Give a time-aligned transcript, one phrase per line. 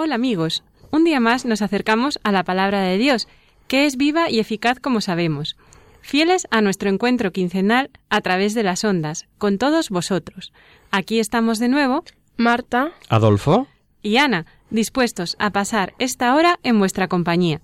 [0.00, 3.26] Hola amigos, un día más nos acercamos a la palabra de Dios,
[3.66, 5.56] que es viva y eficaz como sabemos,
[6.02, 10.52] fieles a nuestro encuentro quincenal a través de las ondas, con todos vosotros.
[10.92, 12.04] Aquí estamos de nuevo,
[12.36, 13.66] Marta, Adolfo,
[14.00, 17.60] y Ana, dispuestos a pasar esta hora en vuestra compañía.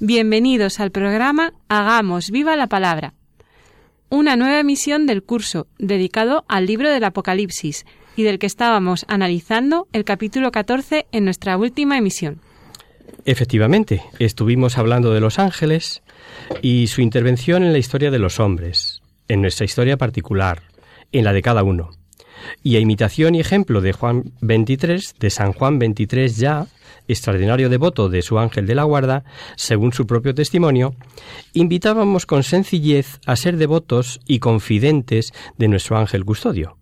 [0.00, 3.12] Bienvenidos al programa Hagamos viva la palabra,
[4.08, 7.84] una nueva emisión del curso dedicado al libro del Apocalipsis
[8.18, 12.40] y del que estábamos analizando el capítulo 14 en nuestra última emisión.
[13.24, 16.02] efectivamente, estuvimos hablando de los ángeles
[16.60, 20.62] y su intervención en la historia de los hombres, en nuestra historia particular,
[21.12, 21.90] en la de cada uno.
[22.64, 26.66] Y a imitación y ejemplo de Juan 23, de San Juan 23 ya,
[27.06, 29.22] extraordinario devoto de su ángel de la guarda,
[29.54, 30.96] según su propio testimonio,
[31.52, 36.77] invitábamos con sencillez a ser devotos y confidentes de nuestro ángel custodio.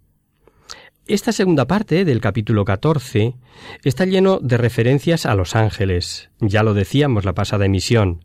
[1.09, 3.37] Esta segunda parte del capítulo 14
[3.85, 6.31] está lleno de referencias a los ángeles.
[6.41, 8.25] Ya lo decíamos la pasada emisión.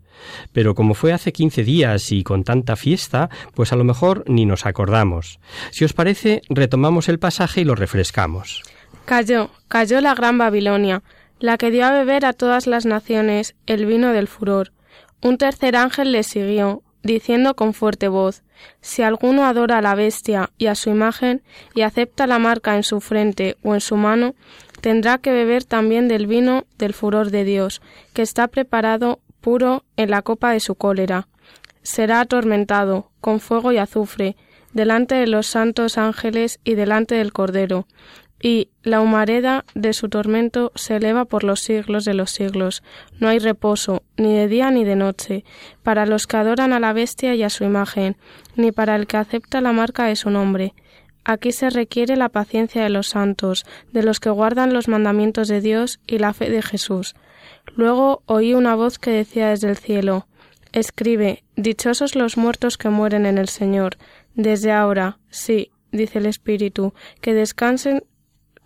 [0.52, 4.46] Pero como fue hace 15 días y con tanta fiesta, pues a lo mejor ni
[4.46, 5.38] nos acordamos.
[5.70, 8.64] Si os parece, retomamos el pasaje y lo refrescamos.
[9.04, 11.04] cayó, cayó la gran Babilonia,
[11.38, 14.72] la que dio a beber a todas las naciones el vino del furor.
[15.20, 18.42] Un tercer ángel le siguió, diciendo con fuerte voz,
[18.80, 21.42] Si alguno adora a la bestia y a su imagen,
[21.74, 24.34] y acepta la marca en su frente o en su mano,
[24.80, 27.82] tendrá que beber también del vino del furor de Dios,
[28.12, 31.28] que está preparado puro en la copa de su cólera.
[31.82, 34.36] Será atormentado con fuego y azufre,
[34.72, 37.86] delante de los santos ángeles y delante del Cordero,
[38.42, 42.82] y la humareda de su tormento se eleva por los siglos de los siglos.
[43.20, 45.44] No hay reposo, ni de día ni de noche,
[45.84, 48.16] para los que adoran a la bestia y a su imagen,
[48.56, 50.74] ni para el que acepta la marca de su nombre.
[51.24, 55.60] Aquí se requiere la paciencia de los santos, de los que guardan los mandamientos de
[55.60, 57.14] Dios y la fe de Jesús.
[57.76, 60.26] Luego oí una voz que decía desde el cielo
[60.72, 63.98] Escribe, Dichosos los muertos que mueren en el Señor.
[64.34, 68.02] Desde ahora, sí, dice el Espíritu, que descansen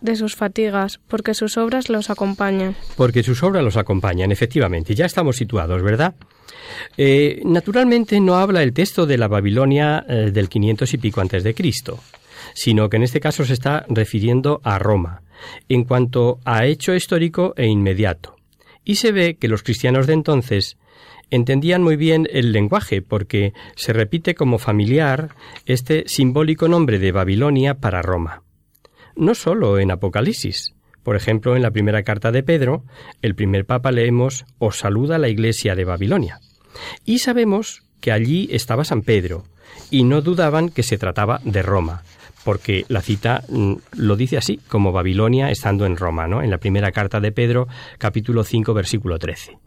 [0.01, 2.75] de sus fatigas, porque sus obras los acompañan.
[2.95, 4.95] Porque sus obras los acompañan, efectivamente.
[4.95, 6.15] Ya estamos situados, ¿verdad?
[6.97, 11.43] Eh, naturalmente no habla el texto de la Babilonia eh, del 500 y pico antes
[11.43, 11.99] de Cristo,
[12.53, 15.21] sino que en este caso se está refiriendo a Roma,
[15.69, 18.35] en cuanto a hecho histórico e inmediato.
[18.83, 20.77] Y se ve que los cristianos de entonces
[21.29, 25.29] entendían muy bien el lenguaje, porque se repite como familiar
[25.65, 28.43] este simbólico nombre de Babilonia para Roma.
[29.17, 30.73] No solo en Apocalipsis.
[31.03, 32.83] Por ejemplo, en la primera carta de Pedro,
[33.21, 36.39] el primer papa leemos Os saluda la iglesia de Babilonia.
[37.03, 39.45] Y sabemos que allí estaba San Pedro,
[39.89, 42.03] y no dudaban que se trataba de Roma,
[42.43, 46.43] porque la cita mm, lo dice así, como Babilonia estando en Roma, ¿no?
[46.43, 47.67] En la primera carta de Pedro,
[47.97, 49.57] capítulo 5, versículo 13.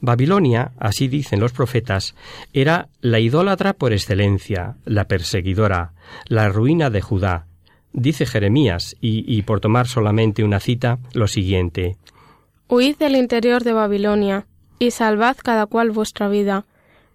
[0.00, 2.14] Babilonia, así dicen los profetas,
[2.52, 5.92] era la idólatra por excelencia, la perseguidora,
[6.26, 7.46] la ruina de Judá.
[7.96, 11.96] Dice Jeremías, y, por tomar solamente una cita, lo siguiente.
[12.68, 14.46] Huid del interior de Babilonia,
[14.78, 16.66] y salvad cada cual vuestra vida.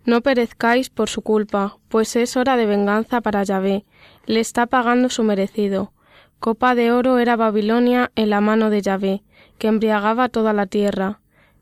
[0.06, 3.86] No perezcáis por su culpa, pues es hora de venganza para Yahvé,
[4.25, 5.94] le está pagando su merecido.
[6.39, 9.22] Copa de oro era Babilonia en la mano de Yahvé,
[9.60, 11.19] que embriagaba toda la tierra.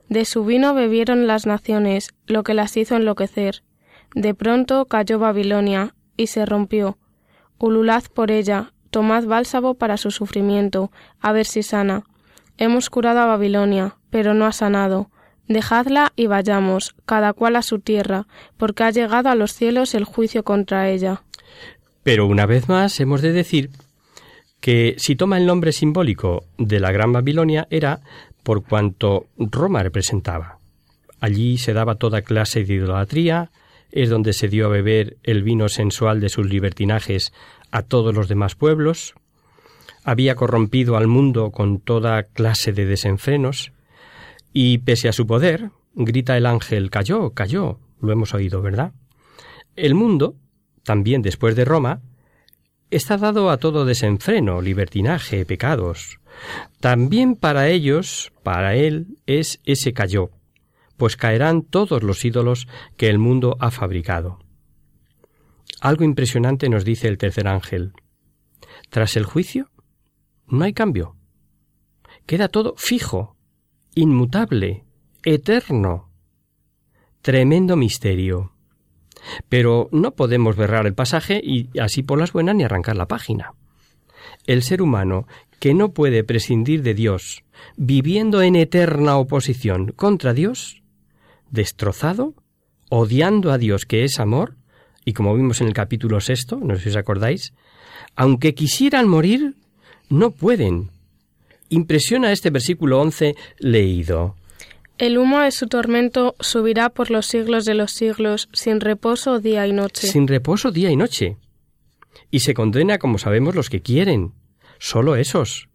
[0.08, 3.64] De su vino bebieron las naciones, lo que las hizo enloquecer.
[4.16, 6.98] De pronto cayó Babilonia, y se rompió.
[7.58, 12.04] Ululad por ella, tomad bálsamo para su sufrimiento, a ver si sana.
[12.58, 15.10] Hemos curado a Babilonia, pero no ha sanado.
[15.48, 18.28] Dejadla y vayamos, cada cual a su tierra,
[18.58, 21.24] porque ha llegado a los cielos el juicio contra ella.
[22.04, 23.70] Pero una vez más hemos de decir
[24.60, 28.02] que si toma el nombre simbólico de la Gran Babilonia era
[28.44, 30.60] por cuanto Roma representaba.
[31.20, 33.52] Allí se daba toda clase de idolatría,
[33.92, 37.34] es donde se dio a beber el vino sensual de sus libertinajes
[37.72, 39.16] a todos los demás pueblos,
[40.04, 43.72] había corrompido al mundo con toda clase de desenfrenos,
[44.54, 48.94] y pese a su poder, grita el ángel, cayó, cayó, lo hemos oído, ¿verdad?
[49.76, 50.36] El mundo,
[50.84, 52.02] también después de Roma,
[52.90, 56.20] está dado a todo desenfreno, libertinaje, pecados.
[56.80, 60.32] También para ellos, para él, es ese cayó,
[60.98, 62.68] pues caerán todos los ídolos
[62.98, 64.40] que el mundo ha fabricado.
[65.82, 67.94] Algo impresionante nos dice el tercer ángel.
[68.90, 69.70] Tras el juicio,
[70.48, 71.16] no hay cambio.
[72.26, 73.36] Queda todo fijo,
[73.96, 74.86] inmutable,
[75.24, 76.12] eterno.
[77.22, 78.54] Tremendo misterio.
[79.48, 83.54] Pero no podemos berrar el pasaje y así por las buenas ni arrancar la página.
[84.46, 85.28] El ser humano,
[85.60, 87.44] que no puede prescindir de Dios,
[87.76, 90.82] viviendo en eterna oposición contra Dios,
[91.50, 92.36] destrozado,
[92.90, 94.59] odiando a Dios que es amor,
[95.10, 97.54] y como vimos en el capítulo sexto, no sé si os acordáis,
[98.16, 99.56] aunque quisieran morir,
[100.08, 100.92] no pueden.
[101.70, 104.36] Impresiona este versículo once leído.
[105.00, 109.66] El humo de su tormento subirá por los siglos de los siglos, sin reposo día
[109.66, 110.06] y noche.
[110.06, 111.38] Sin reposo día y noche.
[112.30, 114.34] Y se condena, como sabemos, los que quieren.
[114.78, 115.70] Solo esos.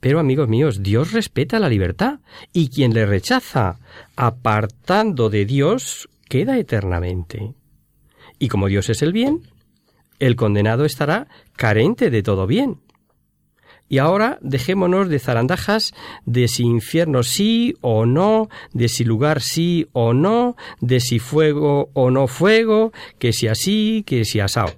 [0.00, 2.18] Pero, amigos míos, Dios respeta la libertad,
[2.52, 3.78] y quien le rechaza,
[4.16, 7.54] apartando de Dios, queda eternamente.
[8.40, 9.42] Y como Dios es el bien,
[10.18, 12.80] el condenado estará carente de todo bien.
[13.88, 15.92] Y ahora dejémonos de zarandajas
[16.24, 21.90] de si infierno sí o no, de si lugar sí o no, de si fuego
[21.92, 24.72] o no fuego, que si así, que si asao.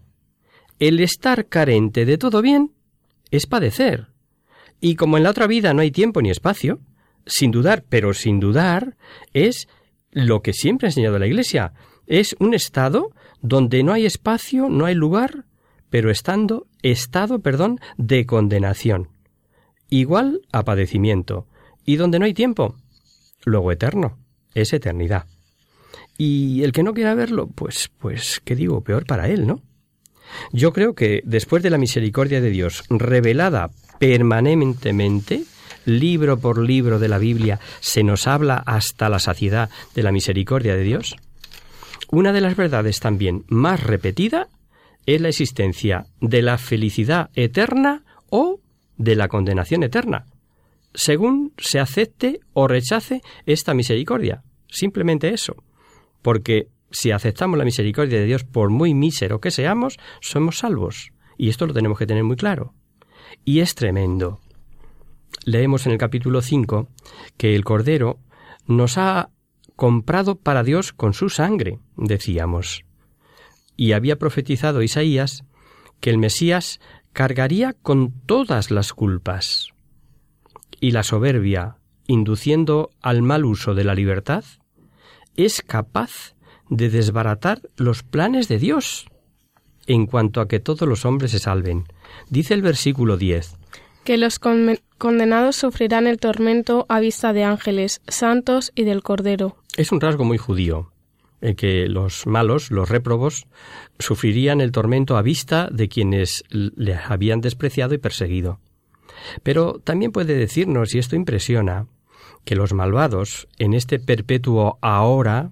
[0.79, 2.73] El estar carente de todo bien
[3.31, 4.09] es padecer.
[4.81, 6.81] Y como en la otra vida no hay tiempo ni espacio,
[7.27, 8.97] sin dudar, pero sin dudar,
[9.33, 9.69] es
[10.11, 11.75] lo que siempre ha enseñado la Iglesia.
[12.07, 15.45] Es un estado donde no hay espacio, no hay lugar,
[15.91, 19.09] pero estando estado, perdón, de condenación.
[19.91, 21.47] Igual a padecimiento.
[21.85, 22.77] Y donde no hay tiempo,
[23.45, 24.19] luego eterno,
[24.55, 25.27] es eternidad.
[26.17, 28.83] Y el que no quiera verlo, pues, pues, ¿qué digo?
[28.83, 29.61] Peor para él, ¿no?
[30.53, 35.45] Yo creo que después de la misericordia de Dios revelada permanentemente,
[35.85, 40.75] libro por libro de la Biblia, se nos habla hasta la saciedad de la misericordia
[40.75, 41.17] de Dios.
[42.15, 44.51] Una de las verdades también más repetida
[45.07, 48.61] es la existencia de la felicidad eterna o
[48.99, 50.27] de la condenación eterna,
[50.93, 54.43] según se acepte o rechace esta misericordia.
[54.69, 55.57] Simplemente eso.
[56.21, 61.13] Porque si aceptamos la misericordia de Dios por muy mísero que seamos, somos salvos.
[61.39, 62.75] Y esto lo tenemos que tener muy claro.
[63.43, 64.39] Y es tremendo.
[65.47, 66.91] Leemos en el capítulo 5
[67.39, 68.19] que el Cordero
[68.67, 69.31] nos ha
[69.77, 72.85] comprado para Dios con su sangre, decíamos
[73.77, 75.45] y había profetizado Isaías
[76.01, 76.81] que el Mesías
[77.13, 79.71] cargaría con todas las culpas.
[80.81, 81.77] Y la soberbia,
[82.07, 84.45] induciendo al mal uso de la libertad,
[85.37, 86.35] es capaz
[86.69, 89.07] de desbaratar los planes de Dios
[89.87, 91.85] en cuanto a que todos los hombres se salven.
[92.29, 93.57] Dice el versículo 10.
[94.05, 99.57] Que los condenados sufrirán el tormento a vista de ángeles, santos y del Cordero.
[99.77, 100.93] Es un rasgo muy judío
[101.57, 103.47] que los malos, los réprobos,
[103.99, 108.61] sufrirían el tormento a vista de quienes le habían despreciado y perseguido.
[109.43, 111.87] Pero también puede decirnos, y esto impresiona,
[112.45, 115.51] que los malvados, en este perpetuo ahora,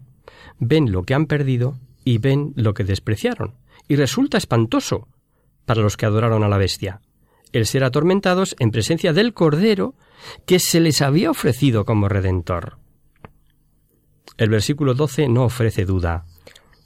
[0.58, 3.54] ven lo que han perdido y ven lo que despreciaron.
[3.88, 5.08] Y resulta espantoso
[5.66, 7.00] para los que adoraron a la bestia
[7.52, 9.94] el ser atormentados en presencia del Cordero
[10.46, 12.78] que se les había ofrecido como redentor.
[14.36, 16.24] El versículo 12 no ofrece duda.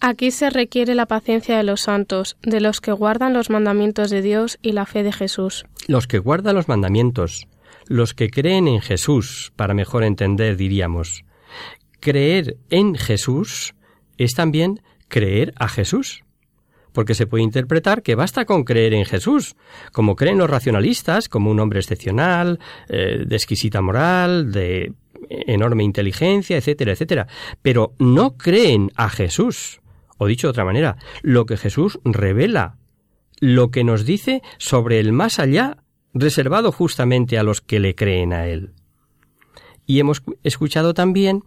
[0.00, 4.23] Aquí se requiere la paciencia de los santos, de los que guardan los mandamientos de
[4.23, 5.64] Dios y la fe de Jesús.
[5.87, 7.47] Los que guardan los mandamientos,
[7.87, 11.25] los que creen en Jesús, para mejor entender, diríamos.
[12.00, 13.75] Creer en Jesús
[14.18, 16.24] es también creer a Jesús.
[16.94, 19.56] Porque se puede interpretar que basta con creer en Jesús,
[19.92, 22.58] como creen los racionalistas, como un hombre excepcional,
[22.88, 24.94] eh, de exquisita moral, de
[25.28, 27.26] enorme inteligencia, etcétera, etcétera,
[27.60, 29.80] pero no creen a Jesús.
[30.16, 32.78] O dicho de otra manera, lo que Jesús revela,
[33.40, 35.78] lo que nos dice sobre el más allá,
[36.12, 38.72] reservado justamente a los que le creen a Él.
[39.86, 41.42] Y hemos escuchado también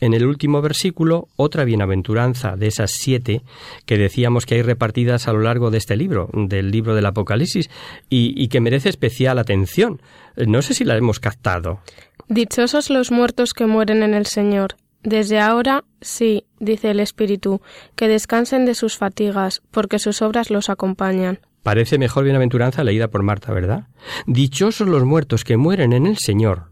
[0.00, 3.42] en el último versículo otra bienaventuranza de esas siete
[3.86, 7.70] que decíamos que hay repartidas a lo largo de este libro, del libro del Apocalipsis,
[8.08, 10.00] y, y que merece especial atención.
[10.36, 11.80] No sé si la hemos captado.
[12.28, 14.76] Dichosos los muertos que mueren en el Señor.
[15.02, 17.60] Desde ahora, sí, dice el Espíritu,
[17.94, 21.40] que descansen de sus fatigas, porque sus obras los acompañan.
[21.62, 23.88] Parece mejor bienaventuranza leída por Marta, ¿verdad?
[24.26, 26.70] Dichosos los muertos que mueren en el Señor.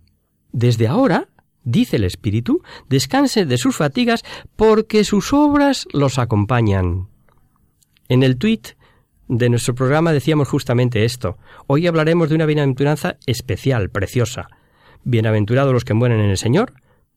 [0.52, 1.28] Desde ahora,
[1.64, 4.25] dice el Espíritu, descansen de sus fatigas,
[4.57, 7.09] porque sus obras los acompañan.
[8.09, 8.69] En el tuit
[9.28, 11.38] de nuestro programa decíamos justamente esto.
[11.66, 14.49] Hoy hablaremos de una bienaventuranza especial, preciosa.
[15.04, 16.75] Bienaventurados los que mueren en el Señor,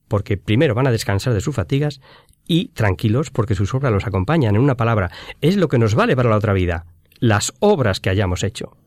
[0.08, 2.00] porque primero van a descansar de sus fatigas
[2.48, 4.56] y tranquilos porque sus obras los acompañan.
[4.56, 5.12] En una palabra,
[5.42, 6.86] es lo que nos vale para la otra vida,
[7.20, 8.78] las obras que hayamos hecho.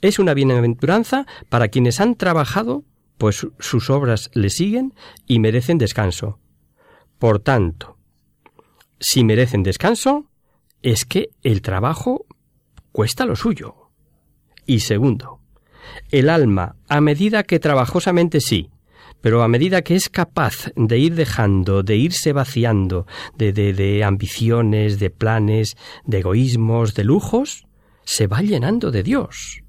[0.00, 2.84] Es una bienaventuranza para quienes han trabajado,
[3.18, 4.94] pues sus obras le siguen
[5.26, 6.38] y merecen descanso.
[7.18, 7.98] Por tanto,
[9.00, 10.30] si merecen descanso,
[10.82, 12.26] es que el trabajo
[12.92, 13.90] cuesta lo suyo.
[14.66, 15.40] Y segundo,
[16.10, 18.70] el alma, a medida que trabajosamente sí,
[19.20, 23.06] pero a medida que es capaz de ir dejando, de irse vaciando
[23.36, 27.66] de, de, de ambiciones, de planes, de egoísmos, de lujos,
[28.04, 29.62] se va llenando de Dios.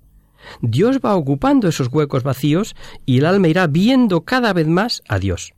[0.62, 2.76] Dios va ocupando esos huecos vacíos
[3.06, 5.54] y el alma irá viendo cada vez más a Dios.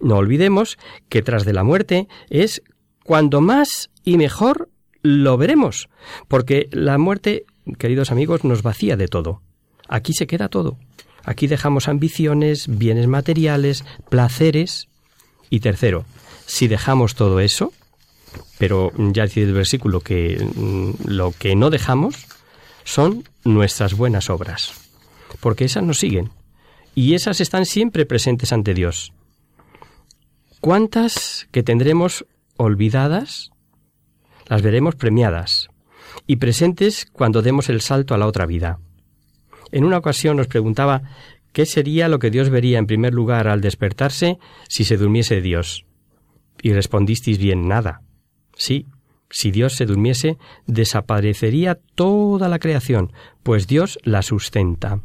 [0.00, 2.62] No olvidemos que tras de la muerte es
[3.04, 4.70] cuando más y mejor
[5.02, 5.88] lo veremos,
[6.28, 7.44] porque la muerte,
[7.78, 9.42] queridos amigos, nos vacía de todo.
[9.88, 10.78] Aquí se queda todo.
[11.24, 14.88] Aquí dejamos ambiciones, bienes materiales, placeres.
[15.50, 16.04] Y tercero,
[16.46, 17.72] si dejamos todo eso,
[18.58, 22.26] pero ya dice el versículo que mm, lo que no dejamos
[22.84, 24.72] son nuestras buenas obras,
[25.40, 26.30] porque esas nos siguen
[26.94, 29.12] y esas están siempre presentes ante Dios.
[30.60, 32.24] ¿Cuántas que tendremos
[32.56, 33.50] olvidadas
[34.46, 35.68] las veremos premiadas
[36.26, 38.78] y presentes cuando demos el salto a la otra vida?
[39.72, 41.02] En una ocasión nos preguntaba
[41.52, 44.38] qué sería lo que Dios vería en primer lugar al despertarse
[44.68, 45.84] si se durmiese Dios.
[46.62, 48.02] Y respondisteis bien nada.
[48.56, 48.86] Sí,
[49.30, 53.12] si Dios se durmiese, desaparecería toda la creación,
[53.42, 55.00] pues Dios la sustenta.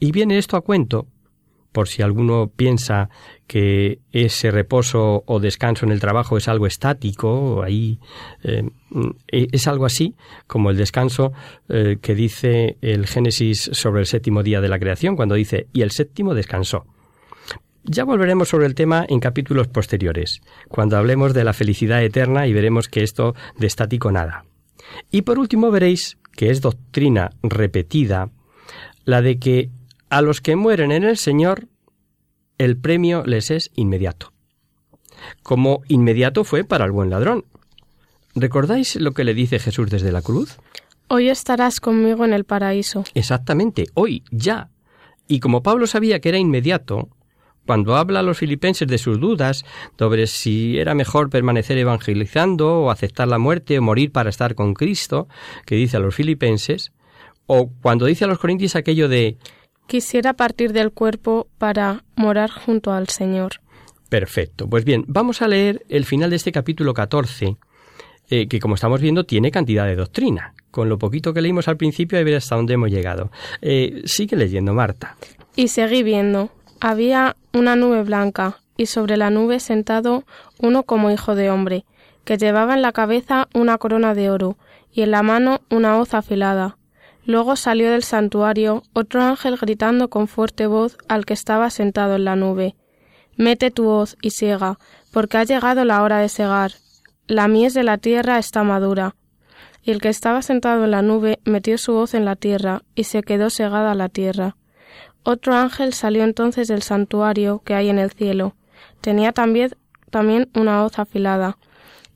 [0.00, 1.06] Y viene esto a cuento
[1.74, 3.10] por si alguno piensa
[3.48, 7.98] que ese reposo o descanso en el trabajo es algo estático, ahí
[8.44, 8.70] eh,
[9.26, 10.14] es algo así
[10.46, 11.32] como el descanso
[11.68, 15.82] eh, que dice el Génesis sobre el séptimo día de la creación, cuando dice y
[15.82, 16.86] el séptimo descansó.
[17.86, 22.54] Ya volveremos sobre el tema en capítulos posteriores, cuando hablemos de la felicidad eterna y
[22.54, 24.46] veremos que esto de estático nada.
[25.10, 28.30] Y por último veréis que es doctrina repetida
[29.04, 29.70] la de que
[30.08, 31.68] a los que mueren en el Señor,
[32.56, 34.32] el premio les es inmediato.
[35.42, 37.44] Como inmediato fue para el buen ladrón.
[38.34, 40.56] ¿Recordáis lo que le dice Jesús desde la cruz?
[41.08, 43.04] Hoy estarás conmigo en el paraíso.
[43.12, 44.70] Exactamente, hoy, ya.
[45.28, 47.10] Y como Pablo sabía que era inmediato,
[47.66, 49.64] cuando habla a los filipenses de sus dudas
[49.98, 54.74] sobre si era mejor permanecer evangelizando o aceptar la muerte o morir para estar con
[54.74, 55.28] Cristo,
[55.66, 56.92] que dice a los filipenses,
[57.46, 59.36] o cuando dice a los corintios aquello de
[59.86, 63.60] Quisiera partir del cuerpo para morar junto al Señor.
[64.08, 64.68] Perfecto.
[64.68, 67.56] Pues bien, vamos a leer el final de este capítulo 14,
[68.30, 70.54] eh, que como estamos viendo tiene cantidad de doctrina.
[70.70, 73.30] Con lo poquito que leímos al principio, hay ver hasta dónde hemos llegado.
[73.60, 75.16] Eh, sigue leyendo, Marta.
[75.54, 76.50] Y seguí viendo.
[76.86, 80.24] Había una nube blanca, y sobre la nube sentado
[80.60, 81.86] uno como hijo de hombre,
[82.26, 84.58] que llevaba en la cabeza una corona de oro,
[84.92, 86.76] y en la mano una hoz afilada.
[87.24, 92.26] Luego salió del santuario otro ángel gritando con fuerte voz al que estaba sentado en
[92.26, 92.76] la nube.
[93.34, 94.78] Mete tu hoz y siega,
[95.10, 96.72] porque ha llegado la hora de segar.
[97.26, 99.16] La mies de la tierra está madura.
[99.82, 103.04] Y el que estaba sentado en la nube metió su hoz en la tierra, y
[103.04, 104.56] se quedó segada la tierra.
[105.24, 108.54] Otro ángel salió entonces del santuario que hay en el cielo.
[109.00, 109.70] Tenía también,
[110.10, 111.58] también una hoz afilada.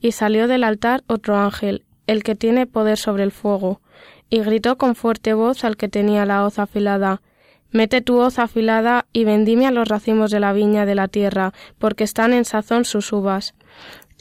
[0.00, 3.80] Y salió del altar otro ángel, el que tiene poder sobre el fuego,
[4.30, 7.20] y gritó con fuerte voz al que tenía la hoz afilada
[7.70, 11.52] Mete tu hoz afilada y vendime a los racimos de la viña de la tierra,
[11.78, 13.54] porque están en sazón sus uvas.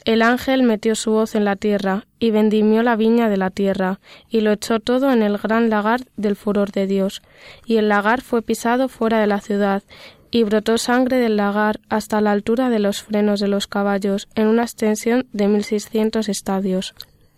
[0.08, 4.00] El ángel metió su hoz en la tierra, y vendimió la viña de la tierra,
[4.30, 7.20] y lo echó todo en el gran lagar del furor de Dios.
[7.66, 9.82] Y el lagar fue pisado fuera de la ciudad,
[10.30, 14.46] y brotó sangre del lagar hasta la altura de los frenos de los caballos, en
[14.46, 16.94] una extensión de mil seiscientos estadios.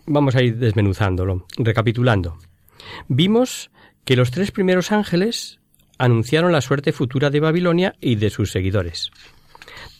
[0.07, 2.39] Vamos a ir desmenuzándolo, recapitulando.
[3.09, 3.73] Vimos
[4.05, 5.59] que los tres primeros ángeles
[5.99, 9.11] anunciaron la suerte futura de Babilonia y de sus seguidores.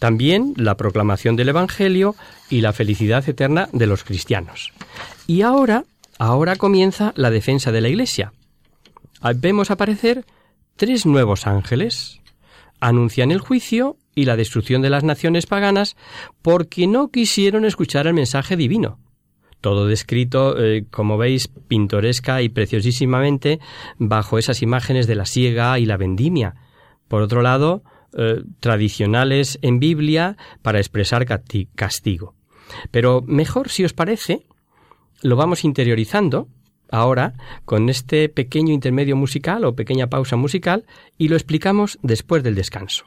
[0.01, 2.17] También la proclamación del Evangelio
[2.49, 4.73] y la felicidad eterna de los cristianos.
[5.27, 5.85] Y ahora,
[6.19, 8.33] ahora comienza la defensa de la Iglesia.
[9.37, 10.25] Vemos aparecer
[10.77, 12.23] tres nuevos ángeles.
[12.81, 15.97] Anuncian el juicio y la destrucción de las naciones paganas
[16.41, 18.99] porque no quisieron escuchar el mensaje divino.
[19.61, 23.61] Todo descrito, eh, como veis, pintoresca y preciosísimamente
[23.99, 26.55] bajo esas imágenes de la siega y la vendimia.
[27.07, 27.83] Por otro lado,
[28.17, 31.27] eh, tradicionales en Biblia para expresar
[31.75, 32.35] castigo.
[32.91, 34.47] Pero mejor, si os parece,
[35.23, 36.49] lo vamos interiorizando
[36.91, 40.87] ahora con este pequeño intermedio musical o pequeña pausa musical
[41.19, 43.07] y lo explicamos después del descanso.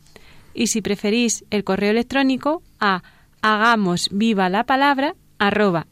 [0.53, 3.03] y si preferís el correo electrónico a
[3.41, 5.87] hagamos viva la palabra arroba.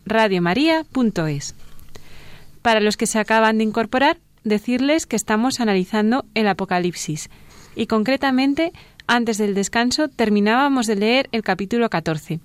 [2.62, 7.30] Para los que se acaban de incorporar, decirles que estamos analizando el Apocalipsis
[7.76, 8.72] y concretamente
[9.08, 12.40] antes del descanso terminábamos de leer el capítulo 14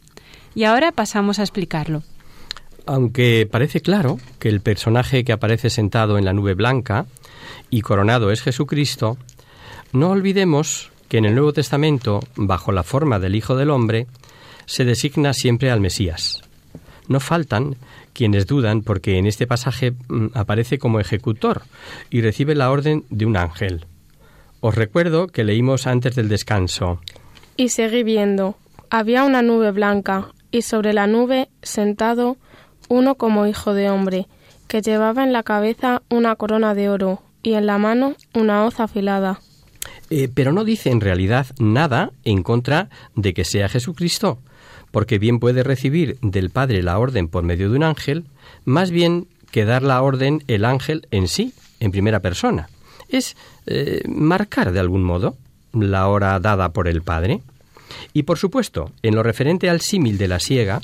[0.54, 2.02] y ahora pasamos a explicarlo.
[2.86, 7.06] Aunque parece claro que el personaje que aparece sentado en la nube blanca
[7.70, 9.16] y coronado es Jesucristo,
[9.92, 14.08] no olvidemos que en el Nuevo Testamento, bajo la forma del Hijo del Hombre,
[14.66, 16.42] se designa siempre al Mesías.
[17.06, 17.76] No faltan
[18.12, 21.62] quienes dudan porque en este pasaje mm, aparece como ejecutor
[22.10, 23.86] y recibe la orden de un ángel.
[24.58, 27.00] Os recuerdo que leímos antes del descanso.
[27.56, 28.56] Y seguí viendo.
[28.90, 32.38] Había una nube blanca, y sobre la nube, sentado,
[32.88, 34.26] uno como hijo de hombre,
[34.66, 38.80] que llevaba en la cabeza una corona de oro, y en la mano una hoz
[38.80, 39.38] afilada.
[40.10, 44.38] Eh, pero no dice en realidad nada en contra de que sea Jesucristo,
[44.90, 48.24] porque bien puede recibir del Padre la orden por medio de un ángel,
[48.64, 52.68] más bien que dar la orden el ángel en sí, en primera persona.
[53.08, 55.36] Es eh, marcar de algún modo.
[55.72, 57.40] la hora dada por el Padre.
[58.12, 60.80] Y por supuesto, en lo referente al símil de la siega,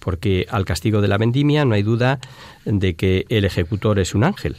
[0.00, 2.18] porque al castigo de la vendimia no hay duda
[2.64, 4.56] de que el ejecutor es un ángel,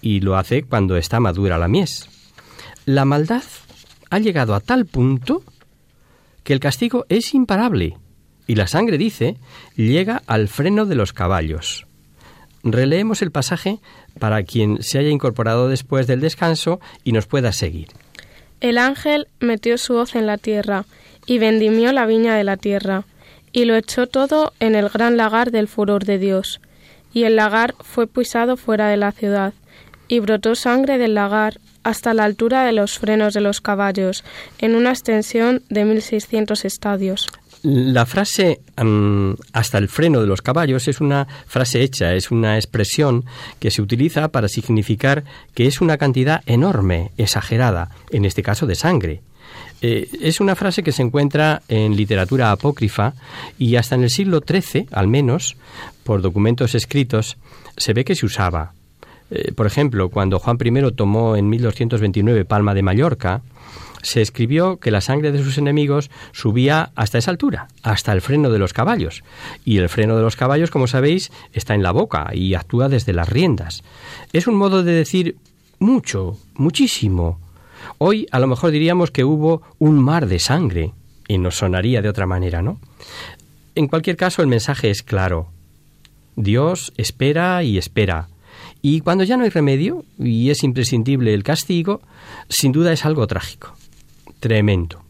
[0.00, 2.08] y lo hace cuando está madura la mies.
[2.86, 3.42] La maldad
[4.10, 5.42] ha llegado a tal punto
[6.44, 7.98] que el castigo es imparable,
[8.46, 9.38] y la sangre, dice,
[9.74, 11.84] llega al freno de los caballos.
[12.62, 13.80] Releemos el pasaje
[14.20, 17.88] para quien se haya incorporado después del descanso y nos pueda seguir.
[18.60, 20.84] El ángel metió su hoz en la tierra
[21.26, 23.02] y vendimió la viña de la tierra,
[23.50, 26.60] y lo echó todo en el gran lagar del furor de Dios.
[27.12, 29.54] Y el lagar fue pisado fuera de la ciudad,
[30.08, 34.24] y brotó sangre del lagar hasta la altura de los frenos de los caballos,
[34.58, 37.28] en una extensión de mil seiscientos estadios.
[37.62, 38.60] La frase
[39.52, 43.24] hasta el freno de los caballos es una frase hecha, es una expresión
[43.58, 48.74] que se utiliza para significar que es una cantidad enorme, exagerada, en este caso de
[48.74, 49.22] sangre.
[49.82, 53.14] Eh, es una frase que se encuentra en literatura apócrifa
[53.58, 55.56] y hasta en el siglo XIII, al menos,
[56.04, 57.36] por documentos escritos,
[57.76, 58.75] se ve que se usaba.
[59.30, 63.42] Eh, por ejemplo, cuando Juan I tomó en 1229 Palma de Mallorca,
[64.02, 68.50] se escribió que la sangre de sus enemigos subía hasta esa altura, hasta el freno
[68.50, 69.24] de los caballos.
[69.64, 73.12] Y el freno de los caballos, como sabéis, está en la boca y actúa desde
[73.12, 73.82] las riendas.
[74.32, 75.36] Es un modo de decir
[75.80, 77.40] mucho, muchísimo.
[77.98, 80.92] Hoy a lo mejor diríamos que hubo un mar de sangre,
[81.28, 82.78] y nos sonaría de otra manera, ¿no?
[83.74, 85.48] En cualquier caso, el mensaje es claro.
[86.36, 88.28] Dios espera y espera.
[88.88, 92.02] Y cuando ya no hay remedio y es imprescindible el castigo,
[92.48, 93.74] sin duda es algo trágico
[94.38, 95.02] tremendo.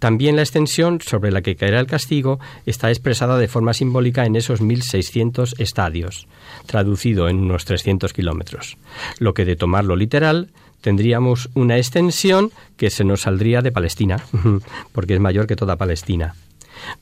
[0.00, 4.34] También la extensión sobre la que caerá el castigo está expresada de forma simbólica en
[4.34, 6.26] esos 1.600 estadios,
[6.66, 8.76] traducido en unos 300 kilómetros,
[9.20, 10.48] lo que de tomarlo literal
[10.80, 14.24] tendríamos una extensión que se nos saldría de Palestina,
[14.92, 16.34] porque es mayor que toda Palestina.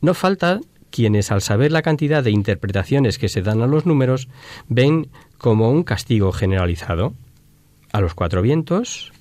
[0.03, 4.29] No falta quienes al saber la cantidad de interpretaciones que se dan a los números
[4.69, 7.14] ven como un castigo generalizado
[7.92, 9.12] a los cuatro vientos,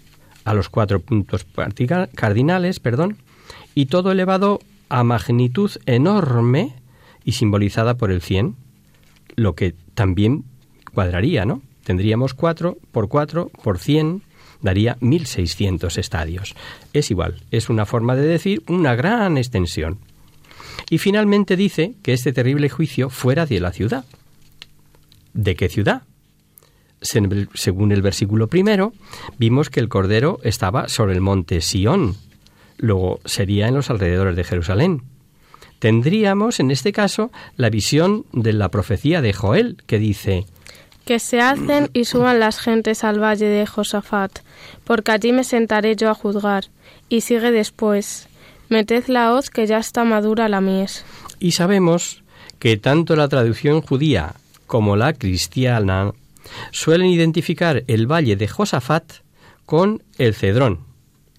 [0.44, 1.46] a los cuatro puntos
[2.16, 3.18] cardinales, perdón,
[3.74, 6.74] y todo elevado a magnitud enorme
[7.24, 8.56] y simbolizada por el 100,
[9.36, 10.46] lo que también
[10.94, 11.62] cuadraría, ¿no?
[11.84, 14.22] Tendríamos 4 por 4 por 100,
[14.62, 16.56] daría 1600 estadios.
[16.94, 20.00] Es igual, es una forma de decir una gran extensión.
[20.90, 24.06] Y finalmente dice que este terrible juicio fuera de la ciudad.
[25.36, 26.02] ¿De qué ciudad?
[27.02, 28.94] según el versículo primero,
[29.38, 32.16] vimos que el Cordero estaba sobre el monte Sión,
[32.78, 35.04] luego sería en los alrededores de Jerusalén.
[35.78, 40.46] Tendríamos, en este caso, la visión de la profecía de Joel, que dice,
[41.04, 44.40] que se hacen y suban las gentes al valle de Josafat,
[44.84, 46.66] porque allí me sentaré yo a juzgar.
[47.08, 48.28] Y sigue después,
[48.70, 51.06] meted la hoz que ya está madura la mies.
[51.40, 52.24] Y sabemos
[52.58, 54.34] que tanto la traducción judía
[54.68, 56.14] como la cristiana
[56.72, 59.14] suelen identificar el valle de Josafat
[59.66, 60.82] con el Cedrón,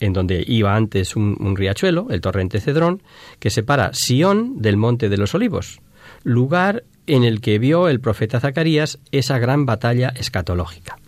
[0.00, 3.02] en donde iba antes un, riachuelo, el torrente Cedrón,
[3.38, 5.80] que separa Sión del Monte de los Olivos,
[6.22, 10.98] lugar en el que vio el profeta Zacarías esa gran batalla escatológica.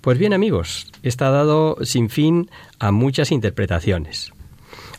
[0.00, 4.32] Pues bien amigos, está dado sin fin a muchas interpretaciones.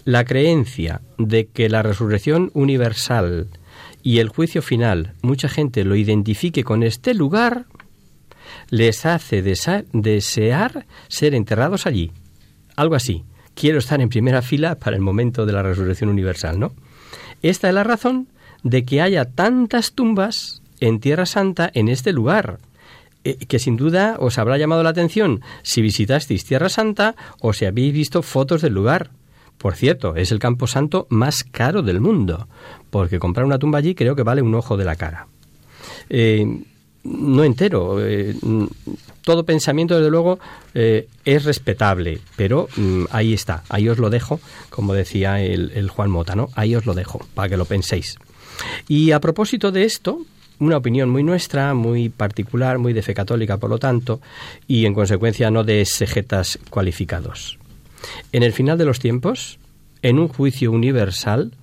[0.06, 3.48] La creencia de que la resurrección universal
[4.04, 7.66] y el juicio final mucha gente lo identifique con este lugar
[8.70, 12.12] les hace desear ser enterrados allí.
[12.76, 13.24] Algo así.
[13.54, 16.74] Quiero estar en primera fila para el momento de la resurrección universal, ¿no?
[17.42, 18.30] Esta es la razón
[18.64, 22.60] de que haya tantas tumbas en Tierra Santa en este lugar,
[23.24, 27.66] eh, que sin duda os habrá llamado la atención si visitasteis Tierra Santa o si
[27.66, 29.12] habéis visto fotos del lugar.
[29.62, 32.48] Por cierto, es el campo santo más caro del mundo,
[32.90, 35.28] porque comprar una tumba allí creo que vale un ojo de la cara.
[36.10, 36.64] Eh,
[37.04, 38.04] no entero.
[38.04, 38.36] Eh,
[39.24, 40.40] todo pensamiento, desde luego,
[40.74, 44.40] eh, es respetable, pero mm, ahí está, ahí os lo dejo,
[44.72, 46.50] como decía el, Juan Mota, ¿no?
[46.56, 48.18] Ahí os lo dejo, para que lo penséis.
[48.88, 50.26] Y a propósito de esto,
[50.58, 54.22] una opinión muy nuestra, muy particular, muy de fe católica, por lo tanto,
[54.68, 57.61] y en consecuencia no de exegetas cualificados.
[58.32, 59.60] En el final de los tiempos,
[60.02, 61.54] en un juicio universal,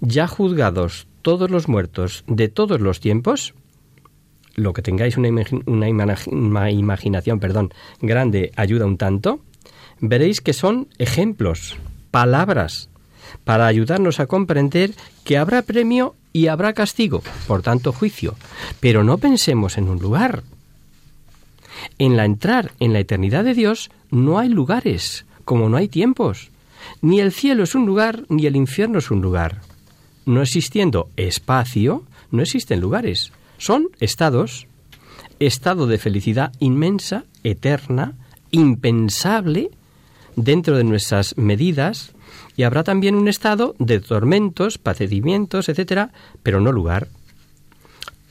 [0.00, 3.54] ya juzgados todos los muertos de todos los tiempos,
[4.54, 9.40] lo que tengáis una, imaginación perdón, grande ayuda un tanto,
[10.00, 11.76] veréis que son ejemplos,
[12.10, 12.90] palabras,
[13.44, 14.92] para ayudarnos a comprender
[15.24, 18.34] que habrá premio y habrá castigo, por tanto juicio.
[18.80, 20.42] Pero no pensemos en un lugar.
[21.98, 26.50] En la entrar en la eternidad de Dios no hay lugares, como no hay tiempos.
[27.00, 29.60] Ni el cielo es un lugar, ni el infierno es un lugar.
[30.26, 33.32] No existiendo espacio, no existen lugares.
[33.58, 34.66] Son estados.
[35.38, 38.14] Estado de felicidad inmensa, eterna,
[38.50, 39.70] impensable,
[40.36, 42.12] dentro de nuestras medidas,
[42.56, 47.08] y habrá también un estado de tormentos, padecimientos, etcétera, pero no lugar.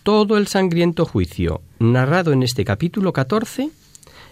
[0.03, 3.69] Todo el sangriento juicio narrado en este capítulo 14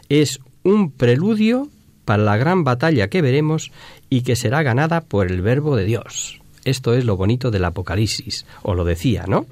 [0.09, 1.67] es un preludio
[2.09, 3.71] para la gran batalla que veremos
[4.09, 6.41] y que será ganada por el verbo de Dios.
[6.65, 9.45] Esto es lo bonito del Apocalipsis, o lo decía, ¿no?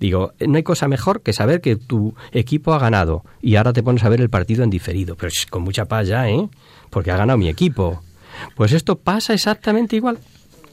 [0.00, 3.84] Digo, no hay cosa mejor que saber que tu equipo ha ganado y ahora te
[3.84, 6.48] pones a ver el partido en diferido, pero con mucha paz ya, ¿eh?
[6.90, 8.02] Porque ha ganado mi equipo.
[8.56, 10.18] Pues esto pasa exactamente igual.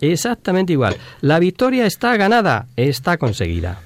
[0.02, 0.98] Exactamente igual.
[1.22, 3.80] La victoria está ganada, está conseguida.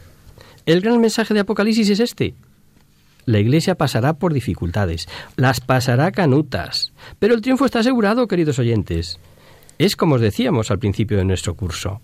[0.66, 2.34] El gran mensaje de Apocalipsis es este.
[3.26, 9.20] La Iglesia pasará por dificultades, las pasará canutas, pero el triunfo está asegurado, queridos oyentes.
[9.78, 12.02] Es como os decíamos al principio de nuestro curso.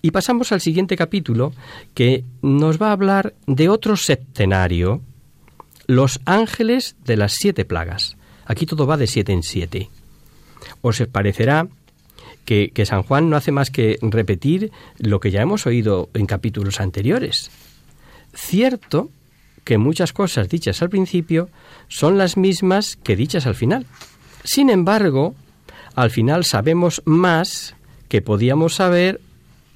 [0.00, 1.52] Y pasamos al siguiente capítulo
[1.94, 5.02] que nos va a hablar de otro septenario,
[5.86, 8.16] los ángeles de las siete plagas.
[8.46, 9.90] Aquí todo va de siete en siete.
[10.80, 11.66] Os parecerá
[12.44, 16.26] que, que, San Juan no hace más que repetir lo que ya hemos oído en
[16.26, 17.50] capítulos anteriores.
[18.34, 19.10] Cierto
[19.64, 21.48] que muchas cosas dichas al principio
[21.88, 23.86] son las mismas que dichas al final.
[24.44, 25.34] Sin embargo,
[25.94, 27.74] al final sabemos más
[28.08, 29.20] que podíamos saber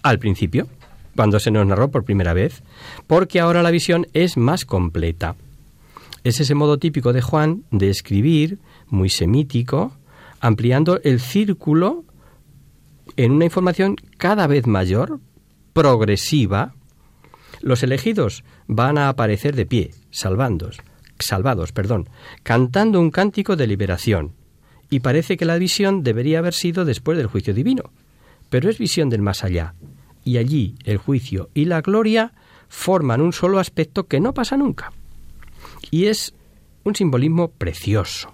[0.03, 0.69] al principio,
[1.17, 2.63] cuando se nos narró por primera vez,
[3.07, 5.35] porque ahora la visión es más completa.
[6.23, 9.93] Es ese modo típico de Juan de escribir, muy semítico,
[10.41, 12.05] ampliando el círculo
[13.17, 15.21] en una información cada vez mayor,
[15.73, 16.75] progresiva.
[17.61, 20.79] Los elegidos van a aparecer de pie, salvandos,
[21.19, 22.09] salvados, perdón,
[22.43, 24.33] cantando un cántico de liberación.
[24.91, 27.91] Y parece que la visión debería haber sido después del juicio divino,
[28.49, 29.75] pero es visión del más allá.
[30.25, 32.33] Y allí el juicio y la gloria
[32.69, 34.93] forman un solo aspecto que no pasa nunca.
[35.91, 36.35] Y es
[36.85, 38.33] un simbolismo precioso.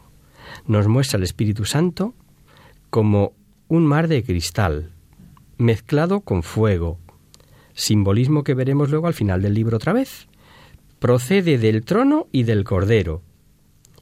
[0.66, 2.14] Nos muestra el Espíritu Santo
[2.90, 3.32] como
[3.68, 4.92] un mar de cristal,
[5.58, 6.98] mezclado con fuego,
[7.74, 10.28] simbolismo que veremos luego al final del libro otra vez.
[10.98, 13.22] Procede del trono y del cordero.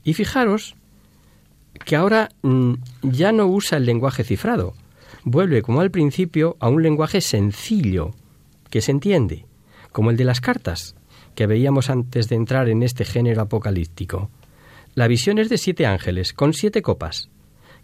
[0.04, 0.76] Y fijaros
[1.84, 4.74] que ahora mm, ya no usa el lenguaje cifrado,
[5.24, 8.12] vuelve como al principio a un lenguaje sencillo,
[8.70, 9.46] que se entiende,
[9.90, 10.94] como el de las cartas,
[11.34, 14.30] que veíamos antes de entrar en este género apocalíptico.
[14.94, 17.30] La visión es de siete ángeles, con siete copas,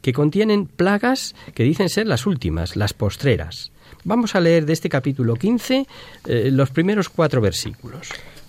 [0.02, 3.72] que contienen plagas que dicen ser las últimas, las postreras.
[4.04, 5.86] Vamos a leer de este capítulo 15
[6.26, 8.08] eh, los primeros cuatro versículos.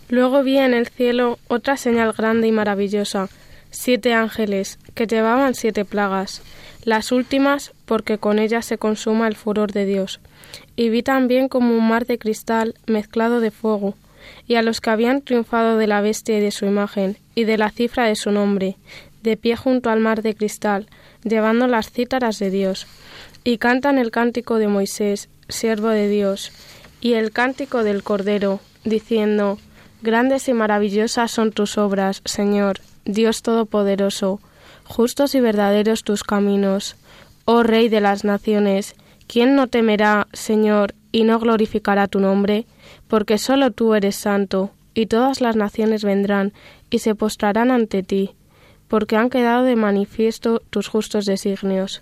[0.09, 3.29] Luego vi en el cielo otra señal grande y maravillosa,
[3.71, 6.41] siete ángeles, que llevaban siete plagas,
[6.83, 10.19] las últimas porque con ellas se consuma el furor de Dios.
[10.75, 13.95] Y vi también como un mar de cristal mezclado de fuego,
[14.47, 17.57] y a los que habían triunfado de la bestia y de su imagen, y de
[17.57, 18.77] la cifra de su nombre,
[19.21, 20.87] de pie junto al mar de cristal,
[21.23, 22.87] llevando las cítaras de Dios,
[23.43, 26.51] y cantan el cántico de Moisés, siervo de Dios,
[27.01, 29.57] y el cántico del Cordero, diciendo,
[30.01, 34.39] Grandes y maravillosas son tus obras, Señor, Dios Todopoderoso,
[34.85, 36.95] justos y verdaderos tus caminos.
[37.43, 38.95] Oh Rey de las naciones,
[39.27, 42.65] ¿quién no temerá, Señor, y no glorificará tu nombre?
[43.07, 46.53] Porque sólo tú eres santo, y todas las naciones vendrán
[46.89, 48.31] y se postrarán ante ti,
[48.87, 52.01] porque han quedado de manifiesto tus justos designios.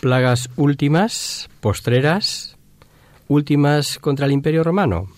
[0.00, 2.55] Plagas últimas, postreras,
[3.28, 5.08] últimas contra el imperio romano,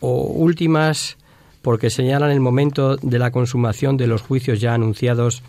[0.00, 1.16] o últimas
[1.62, 5.42] porque señalan el momento de la consumación de los juicios ya anunciados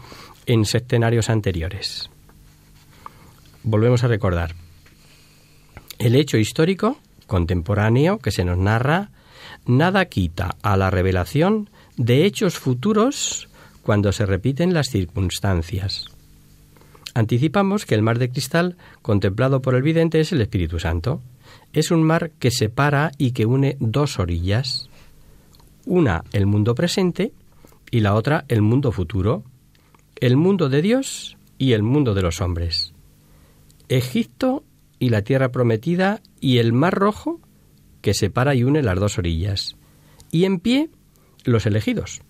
[0.45, 2.10] en septenarios anteriores.
[3.63, 4.56] Volvemos a recordar.
[5.97, 9.10] El hecho histórico contemporáneo que se nos narra
[9.65, 13.47] nada quita a la revelación de hechos futuros
[13.82, 16.06] cuando se repiten las circunstancias.
[17.13, 21.21] Anticipamos que el mar de cristal contemplado por el vidente es el Espíritu Santo.
[21.73, 24.89] Es un mar que separa y que une dos orillas,
[25.85, 27.33] una el mundo presente
[27.91, 29.43] y la otra el mundo futuro,
[30.15, 32.93] el mundo de Dios y el mundo de los hombres.
[33.89, 34.63] Egipto
[34.99, 37.39] y la tierra prometida y el mar rojo
[38.01, 39.75] que separa y une las dos orillas.
[40.31, 40.89] Y en pie
[41.43, 42.21] los elegidos,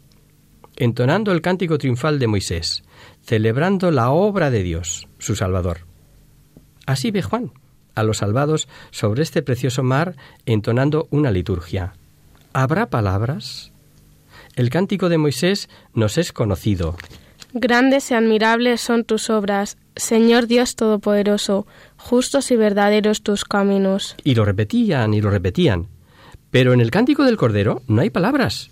[0.75, 2.83] entonando el cántico triunfal de Moisés,
[3.21, 5.85] celebrando la obra de Dios, su Salvador.
[6.85, 7.51] Así ve Juan
[7.95, 11.93] a los salvados sobre este precioso mar entonando una liturgia.
[12.53, 13.71] ¿Habrá palabras?
[14.55, 16.95] El cántico de Moisés nos es conocido.
[17.53, 24.15] Grandes y admirables son tus obras, Señor Dios Todopoderoso, justos y verdaderos tus caminos.
[24.23, 25.87] Y lo repetían y lo repetían.
[26.49, 28.71] Pero en el cántico del Cordero no hay palabras.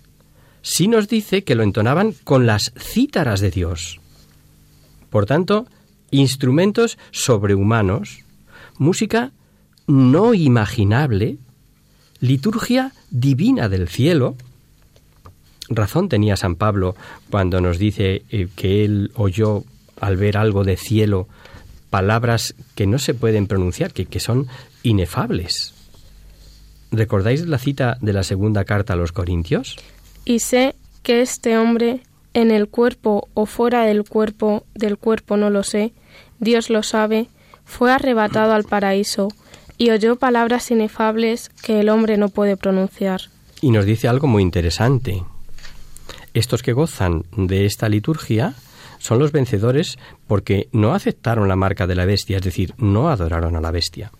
[0.62, 4.00] Sí nos dice que lo entonaban con las cítaras de Dios.
[5.10, 5.66] Por tanto,
[6.10, 8.21] instrumentos sobrehumanos,
[8.78, 9.32] música
[9.86, 11.38] no imaginable,
[12.20, 14.36] liturgia divina del cielo,
[15.68, 16.94] razón tenía San Pablo
[17.30, 19.64] cuando nos dice eh, que él oyó
[20.00, 21.28] al ver algo de cielo
[21.90, 24.46] palabras que no se pueden pronunciar, que, que son
[24.82, 25.74] inefables.
[26.90, 29.76] ¿Recordáis la cita de la segunda carta a los Corintios?
[30.24, 32.00] Y sé que este hombre,
[32.34, 35.92] en el cuerpo o fuera del cuerpo, del cuerpo no lo sé,
[36.38, 37.28] Dios lo sabe,
[37.64, 39.28] fue arrebatado al paraíso
[39.78, 43.22] y oyó palabras inefables que el hombre no puede pronunciar.
[43.60, 45.22] Y nos dice algo muy interesante.
[46.34, 48.54] Estos que gozan de esta liturgia
[48.98, 53.56] son los vencedores porque no aceptaron la marca de la bestia, es decir, no adoraron
[53.56, 54.12] a la bestia.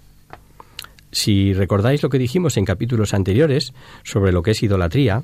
[1.12, 5.22] Si recordáis lo que dijimos en capítulos anteriores sobre lo que es idolatría,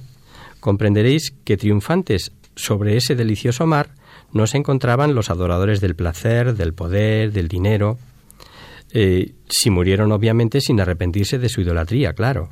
[0.61, 3.91] comprenderéis que triunfantes sobre ese delicioso mar
[4.33, 7.99] no se encontraban los adoradores del placer, del poder, del dinero,
[8.92, 12.51] eh, si murieron obviamente sin arrepentirse de su idolatría, claro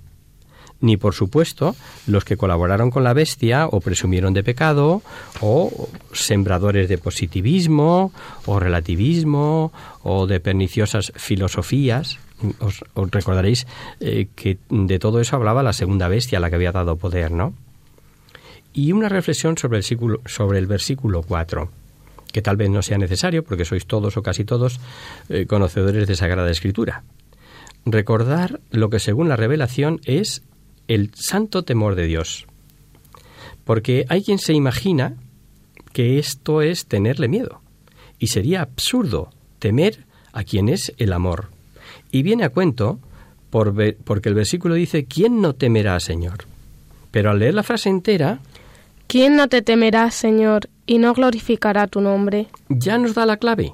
[0.81, 1.75] ni por supuesto
[2.07, 5.03] los que colaboraron con la bestia o presumieron de pecado
[5.41, 8.13] o sembradores de positivismo
[8.45, 9.73] o relativismo
[10.03, 12.19] o de perniciosas filosofías.
[12.61, 13.67] Os, recordaréis
[14.01, 17.55] eh, que de todo eso hablaba la segunda bestia, la que había dado poder, ¿no?
[18.75, 19.85] Y una reflexión sobre el,
[20.27, 21.71] sobre el versículo 4
[22.33, 24.81] que tal vez no sea necesario porque sois todos o casi todos
[25.29, 27.05] eh, conocedores de Sagrada Escritura.
[27.85, 30.43] Recordar lo que según la revelación es
[30.89, 32.47] el santo temor de Dios.
[33.65, 35.15] Porque hay quien se imagina
[35.93, 37.61] que esto es tenerle miedo.
[38.19, 41.49] Y sería absurdo temer a quien es el amor.
[42.11, 42.99] Y viene a cuento
[43.51, 46.45] por porque el versículo dice, ¿quién no temerá, Señor?
[47.11, 48.41] Pero al leer la frase entera...
[49.07, 52.49] ¿Quién no te temerá, Señor, y no glorificará tu nombre?
[52.69, 53.73] Ya nos da la clave.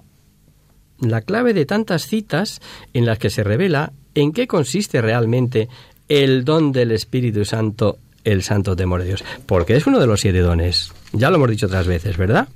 [1.01, 2.61] La clave de tantas citas
[2.92, 5.68] en las que se revela en qué consiste realmente
[6.09, 9.25] el don del Espíritu Santo, el santo temor de Dios.
[9.47, 10.92] Porque es uno de los siete dones.
[11.12, 12.49] Ya lo hemos dicho otras veces, ¿verdad?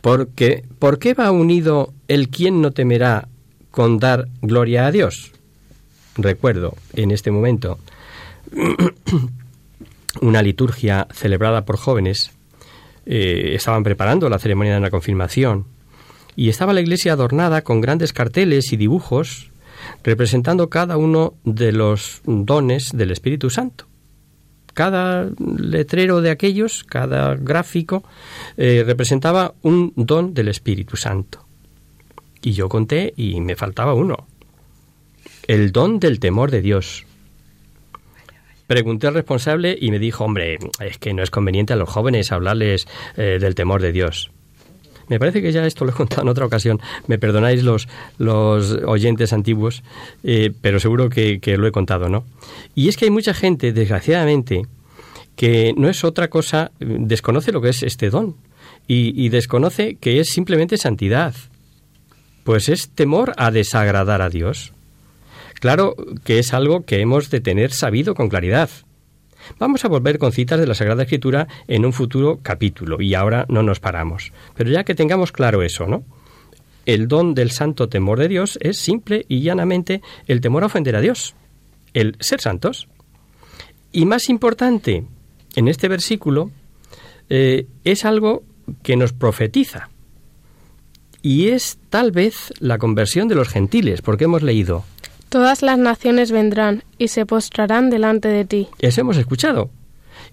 [0.00, 3.28] Porque, ¿Por qué va unido el quien no temerá
[3.70, 5.32] con dar gloria a Dios?
[6.16, 7.78] Recuerdo en este momento
[10.20, 12.32] una liturgia celebrada por jóvenes.
[13.06, 15.66] Eh, estaban preparando la ceremonia de la confirmación
[16.36, 19.50] y estaba la iglesia adornada con grandes carteles y dibujos
[20.04, 23.86] representando cada uno de los dones del Espíritu Santo.
[24.74, 28.04] Cada letrero de aquellos, cada gráfico,
[28.56, 31.44] eh, representaba un don del Espíritu Santo.
[32.40, 34.26] Y yo conté y me faltaba uno.
[35.46, 37.04] El don del temor de Dios.
[38.72, 42.32] Pregunté al responsable y me dijo, hombre, es que no es conveniente a los jóvenes
[42.32, 44.30] hablarles eh, del temor de Dios.
[45.08, 46.80] Me parece que ya esto lo he contado en otra ocasión.
[47.06, 49.82] Me perdonáis los, los oyentes antiguos,
[50.24, 52.24] eh, pero seguro que, lo he contado, ¿no?
[52.74, 54.62] Y es que hay mucha gente, desgraciadamente,
[55.36, 58.36] que no es otra cosa, desconoce lo que es este don
[58.88, 61.34] y, y desconoce que es simplemente santidad.
[62.42, 64.72] Pues es temor a desagradar a Dios.
[65.62, 65.94] Claro
[66.24, 68.68] que es algo que hemos de tener sabido con claridad.
[69.60, 73.46] Vamos a volver con citas de la Sagrada Escritura en un futuro capítulo y ahora
[73.48, 74.32] no nos paramos.
[74.56, 76.02] Pero ya que tengamos claro eso, ¿no?
[76.84, 80.96] El don del santo temor de Dios es simple y llanamente el temor a ofender
[80.96, 81.36] a Dios,
[81.94, 82.88] el ser santos.
[83.92, 85.04] Y más importante,
[85.54, 86.50] en este versículo,
[87.28, 88.42] eh, es algo
[88.82, 89.90] que nos profetiza.
[91.22, 94.84] Y es tal vez la conversión de los gentiles, porque hemos leído,
[95.32, 98.68] Todas las naciones vendrán y se postrarán delante de ti.
[98.80, 99.70] Eso hemos escuchado.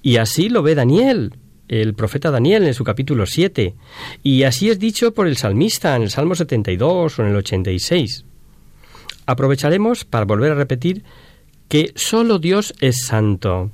[0.02, 1.36] Y así lo ve Daniel,
[1.70, 3.76] el profeta Daniel en su capítulo 7.
[4.23, 8.26] Y así es dicho por el salmista en el Salmo 72 o en el 86.
[9.26, 11.06] Aprovecharemos para volver a repetir
[11.69, 13.71] que solo Dios es santo.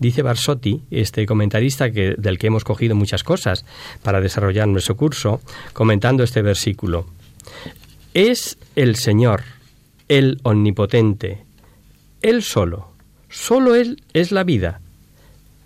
[0.00, 3.64] Dice Barsotti, este comentarista que, del que hemos cogido muchas cosas
[4.02, 5.40] para desarrollar nuestro curso,
[5.74, 7.06] comentando este versículo.
[8.14, 9.57] Es el Señor
[10.08, 11.44] el omnipotente.
[12.22, 12.88] Él solo,
[13.28, 14.80] solo Él es la vida.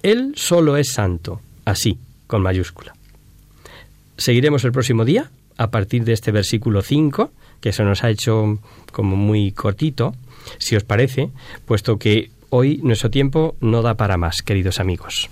[0.03, 2.95] Él solo es santo, así, con mayúscula.
[4.17, 7.31] Seguiremos el próximo día, a partir de este versículo 5,
[7.61, 8.59] que se nos ha hecho
[8.91, 10.15] como muy cortito,
[10.59, 11.31] si os parece,
[11.67, 15.31] puesto que hoy nuestro tiempo no da para más, queridos amigos.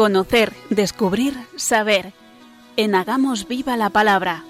[0.00, 2.14] Conocer, descubrir, saber.
[2.78, 4.44] En Hagamos Viva la Palabra.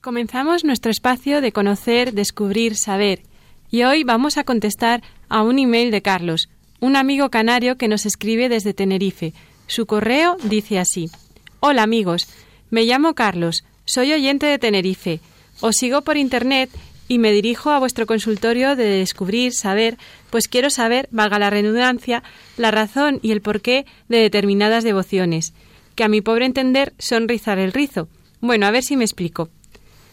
[0.00, 3.22] Comenzamos nuestro espacio de conocer, descubrir, saber.
[3.70, 6.48] Y hoy vamos a contestar a un email de Carlos,
[6.80, 9.34] un amigo canario que nos escribe desde Tenerife.
[9.68, 11.12] Su correo dice así.
[11.60, 12.26] Hola amigos,
[12.70, 15.20] me llamo Carlos, soy oyente de Tenerife.
[15.60, 16.70] Os sigo por Internet
[17.08, 19.96] y me dirijo a vuestro consultorio de descubrir, saber,
[20.30, 22.22] pues quiero saber, valga la redundancia,
[22.56, 25.54] la razón y el porqué de determinadas devociones,
[25.94, 28.08] que a mi pobre entender son rizar el rizo.
[28.40, 29.48] Bueno, a ver si me explico.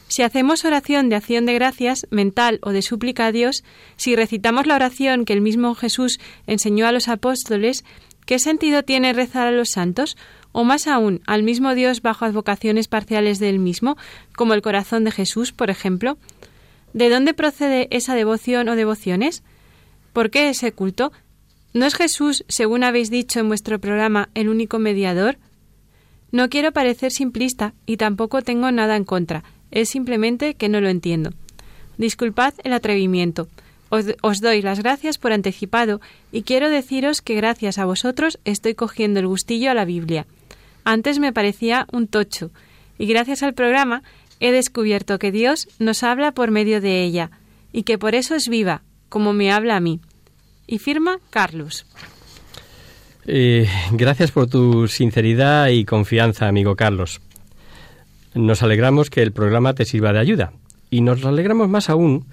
[0.08, 3.64] Si hacemos oración de acción de gracias, mental o de súplica a Dios,
[3.98, 7.84] si recitamos la oración que el mismo Jesús enseñó a los apóstoles,
[8.26, 10.16] ¿qué sentido tiene rezar a los santos?
[10.52, 13.98] O más aún, al mismo Dios bajo advocaciones parciales del mismo,
[14.36, 16.18] como el corazón de Jesús, por ejemplo.
[16.96, 19.44] ¿De dónde procede esa devoción o devociones?
[20.14, 21.12] ¿Por qué ese culto?
[21.74, 25.38] ¿No es Jesús, según habéis dicho en vuestro programa, el único mediador?
[26.32, 30.88] No quiero parecer simplista y tampoco tengo nada en contra, es simplemente que no lo
[30.88, 31.34] entiendo.
[31.98, 33.50] Disculpad el atrevimiento.
[33.90, 36.00] Os, doy las gracias por anticipado
[36.32, 40.28] y quiero deciros que gracias a vosotros estoy cogiendo el gustillo a la Biblia.
[40.86, 42.52] Antes me parecía un tocho
[42.98, 44.02] y gracias al programa
[44.40, 47.32] he descubierto que Dios nos habla por medio de ella
[47.72, 50.00] y que por eso es viva, como me habla a mí.
[50.68, 51.86] Y firma Carlos.
[53.28, 57.22] Eh, gracias por tu sinceridad y confianza, amigo Carlos.
[58.34, 60.54] Nos alegramos que el programa te sirva de ayuda.
[60.90, 62.26] Y nos alegramos más aún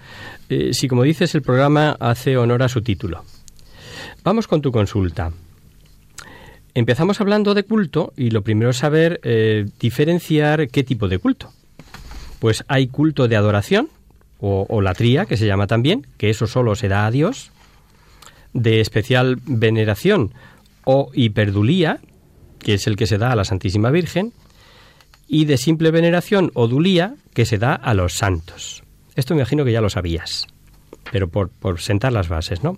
[0.49, 3.25] eh, si, como dices, el programa hace honor a su título.
[4.23, 5.33] Vamos con tu consulta.
[6.75, 11.53] Empezamos hablando de culto y lo primero es saber eh, diferenciar qué tipo de culto.
[12.43, 13.89] Pues hay culto de adoración,
[14.41, 17.53] o, o latría, que se llama también, que eso solo se da a Dios,
[18.53, 20.35] de especial veneración
[20.83, 22.01] o hiperdulía,
[22.59, 24.33] que es el que se da a la Santísima Virgen,
[25.29, 28.83] y de simple veneración o dulía que se da a los santos.
[29.15, 30.49] Esto me imagino que ya lo sabías,
[31.13, 32.77] pero por, por sentar las bases, ¿no?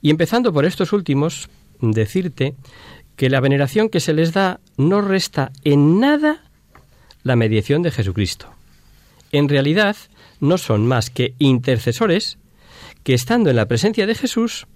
[0.00, 1.50] Y empezando por estos últimos,
[1.82, 2.54] decirte
[3.16, 6.44] que la veneración que se les da no resta en nada
[7.24, 8.54] la mediación de Jesucristo.
[9.32, 9.96] En realidad,
[10.40, 12.38] no son más que intercesores
[13.04, 14.66] que, estando en la presencia de Jesús,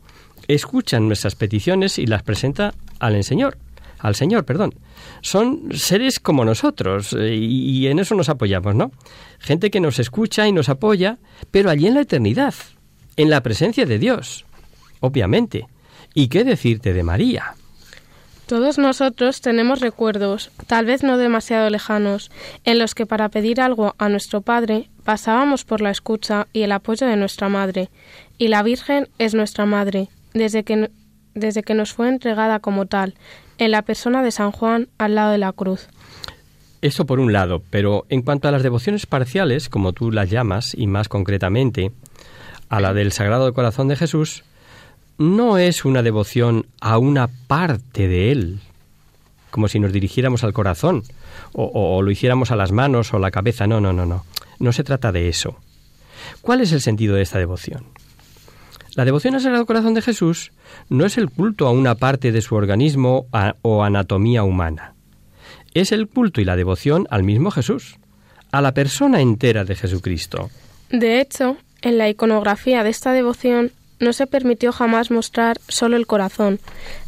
[0.48, 3.58] escuchan nuestras peticiones y las presenta al Señor,
[3.98, 4.74] al Señor, perdón.
[5.22, 8.92] Son seres como nosotros eh, y, en eso nos apoyamos, ¿no?
[9.38, 11.18] Gente que nos escucha y nos apoya,
[11.50, 12.54] pero allí en la eternidad,
[13.16, 14.44] en la presencia de Dios,
[15.00, 15.66] obviamente.
[16.14, 17.54] ¿Y qué decirte de María?
[18.46, 22.30] Todos nosotros tenemos recuerdos, tal vez no demasiado lejanos,
[22.64, 26.72] en los que para pedir algo a nuestro Padre pasábamos por la escucha y el
[26.72, 27.88] apoyo de nuestra Madre,
[28.36, 30.90] y la Virgen es nuestra Madre, desde que,
[31.34, 33.14] desde que nos fue entregada como tal,
[33.56, 35.88] en la persona de San Juan al lado de la cruz.
[36.82, 40.74] Eso por un lado, pero en cuanto a las devociones parciales, como tú las llamas,
[40.74, 41.92] y más concretamente
[42.68, 44.44] a la del Sagrado Corazón de Jesús,
[45.18, 48.60] no es una devoción a una parte de Él,
[49.50, 51.02] como si nos dirigiéramos al corazón,
[51.52, 53.66] o, lo hiciéramos a las manos o la cabeza.
[53.66, 54.24] No, no, no, no.
[54.58, 55.56] No se trata de eso.
[56.40, 57.86] ¿Cuál es el sentido de esta devoción?
[58.96, 60.52] La devoción al Sagrado Corazón de Jesús
[60.88, 63.26] no es el culto a una parte de su organismo
[63.62, 64.94] o anatomía humana.
[65.74, 67.96] Es el culto y la devoción al mismo Jesús,
[68.52, 70.50] a la persona entera de Jesucristo.
[70.90, 76.06] De hecho, en la iconografía de esta devoción no se permitió jamás mostrar solo el
[76.06, 76.60] corazón.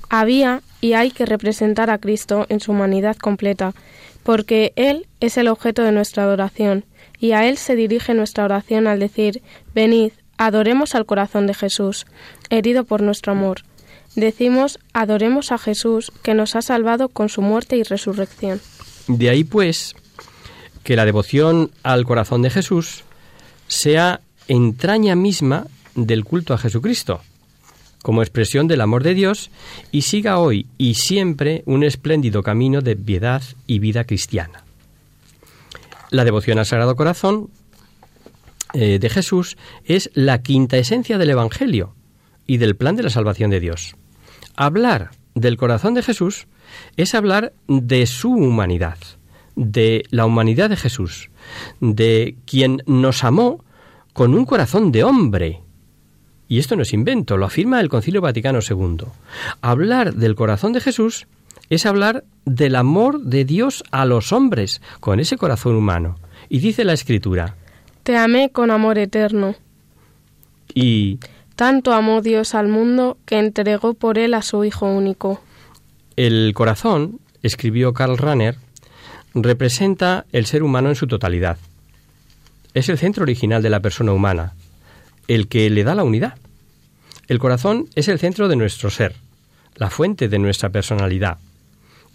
[0.08, 3.74] Había y hay que representar a Cristo en su humanidad completa,
[4.22, 6.84] porque Él es el objeto de nuestra adoración,
[7.18, 9.42] y a Él se dirige nuestra oración al decir,
[9.74, 12.06] venid, Adoremos al corazón de Jesús,
[12.50, 13.62] herido por nuestro amor.
[14.16, 18.60] Decimos, adoremos a Jesús, que nos ha salvado con su muerte y resurrección.
[19.08, 19.94] De ahí, pues,
[20.82, 23.04] que la devoción al corazón de Jesús
[23.66, 25.66] sea entraña misma
[25.96, 27.20] del culto a Jesucristo,
[28.02, 29.50] como expresión del amor de Dios,
[29.90, 34.62] y siga hoy y siempre un espléndido camino de piedad y vida cristiana.
[36.10, 37.50] La devoción al Sagrado Corazón
[38.74, 41.94] eh, de Jesús es la quinta esencia del Evangelio
[42.46, 43.96] y del plan de la salvación de Dios.
[44.54, 46.46] Hablar del corazón de Jesús
[46.96, 48.98] es hablar de su humanidad,
[49.54, 51.30] de la humanidad de Jesús,
[51.80, 53.64] de quien nos amó
[54.12, 55.60] con un corazón de hombre.
[56.48, 59.06] Y esto no es invento, lo afirma el Concilio Vaticano II.
[59.60, 61.26] Hablar del corazón de Jesús
[61.70, 66.18] es hablar del amor de Dios a los hombres con ese corazón humano.
[66.48, 67.56] Y dice la Escritura,
[68.04, 69.56] te amé con amor eterno.
[70.72, 71.18] Y
[71.56, 75.40] Tanto amó Dios al mundo que entregó por él a su Hijo único.
[76.14, 78.56] El corazón, escribió Karl Rahner,
[79.34, 81.56] representa el ser humano en su totalidad.
[82.74, 84.52] Es el centro original de la persona humana,
[85.28, 86.34] el que le da la unidad.
[87.28, 89.14] El corazón es el centro de nuestro ser,
[89.74, 91.38] la fuente de nuestra personalidad,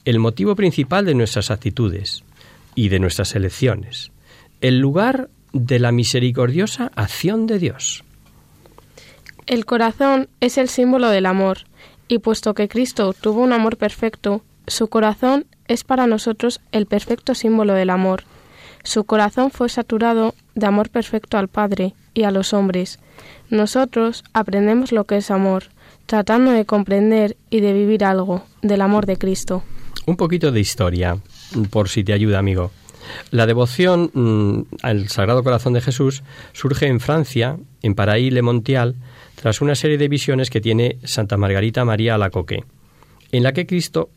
[0.06, 2.24] el motivo principal de nuestras actitudes
[2.76, 4.12] y de nuestras elecciones,
[4.62, 8.04] el lugar de la misericordiosa acción de Dios.
[9.48, 11.60] El corazón es el símbolo del amor,
[12.08, 17.36] y puesto que Cristo tuvo un amor perfecto, su corazón es para nosotros el perfecto
[17.36, 18.24] símbolo del amor.
[18.84, 23.00] Su corazón fue saturado de amor perfecto al Padre y a los hombres.
[23.50, 25.66] Nosotros aprendemos lo que es amor,
[26.06, 29.64] tratando de comprender y de vivir algo del amor de Cristo.
[30.06, 31.18] Un poquito de historia,
[31.70, 32.72] por si te ayuda, amigo.
[33.32, 36.24] La devoción mm, al Sagrado Corazón de Jesús
[36.54, 38.96] surge en Francia, en Paraí-le-Montial,
[39.36, 42.64] tras una serie de visiones que tiene Santa Margarita María Alacoque,
[43.32, 44.10] en la que Cristo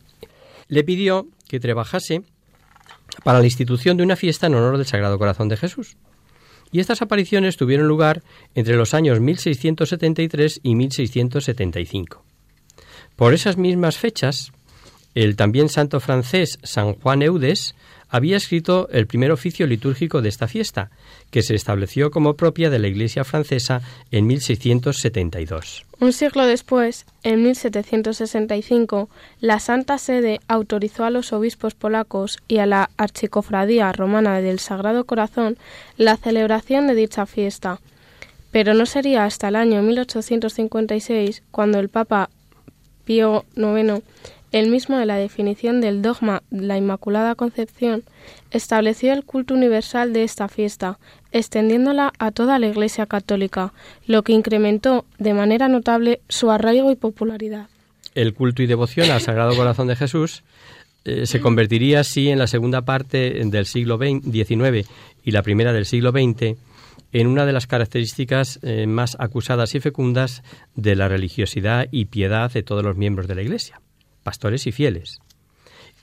[0.68, 2.22] le pidió que trabajase
[3.22, 5.96] para la institución de una fiesta en honor del Sagrado Corazón de Jesús.
[6.74, 8.24] Y estas apariciones tuvieron lugar
[8.56, 12.24] entre los años 1673 y 1675.
[13.14, 14.50] Por esas mismas fechas,
[15.14, 17.76] el también santo francés San Juan Eudes
[18.14, 20.88] había escrito el primer oficio litúrgico de esta fiesta,
[21.32, 25.84] que se estableció como propia de la Iglesia francesa en 1672.
[25.98, 29.08] Un siglo después, en 1765,
[29.40, 35.06] la Santa Sede autorizó a los obispos polacos y a la Archicofradía Romana del Sagrado
[35.06, 35.58] Corazón
[35.96, 37.80] la celebración de dicha fiesta.
[38.52, 42.30] Pero no sería hasta el año 1856 cuando el Papa
[43.04, 44.04] Pío IX
[44.54, 48.04] el mismo de la definición del dogma de la Inmaculada Concepción,
[48.52, 51.00] estableció el culto universal de esta fiesta,
[51.32, 53.72] extendiéndola a toda la Iglesia católica,
[54.06, 57.66] lo que incrementó de manera notable su arraigo y popularidad.
[58.14, 60.44] El culto y devoción al Sagrado Corazón de Jesús
[61.04, 64.88] eh, se convertiría así en la segunda parte del siglo XIX
[65.24, 66.56] y la primera del siglo XX
[67.12, 70.44] en una de las características eh, más acusadas y fecundas
[70.76, 73.80] de la religiosidad y piedad de todos los miembros de la Iglesia
[74.24, 75.20] pastores y fieles.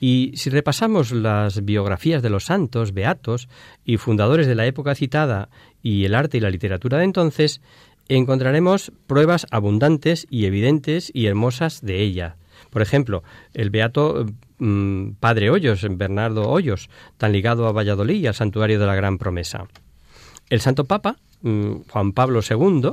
[0.00, 3.48] Y si repasamos las biografías de los santos, beatos
[3.84, 5.48] y fundadores de la época citada
[5.82, 7.60] y el arte y la literatura de entonces,
[8.08, 12.36] encontraremos pruebas abundantes y evidentes y hermosas de ella.
[12.70, 13.22] Por ejemplo,
[13.54, 14.26] el beato
[14.58, 19.18] mm, Padre Hoyos, Bernardo Hoyos, tan ligado a Valladolid y al santuario de la Gran
[19.18, 19.68] Promesa.
[20.50, 22.92] El Santo Papa, Juan Pablo II,